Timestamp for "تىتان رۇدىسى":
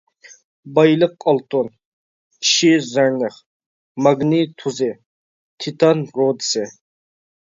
5.65-6.65